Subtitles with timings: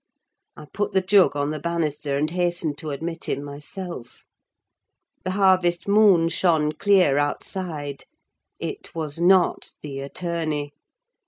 [0.57, 4.23] I put the jug on the banister and hastened to admit him myself.
[5.23, 8.05] The harvest moon shone clear outside.
[8.57, 10.73] It was not the attorney.